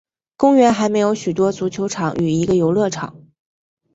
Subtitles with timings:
[0.35, 3.23] 公园还设有许多足球场与一个游乐场。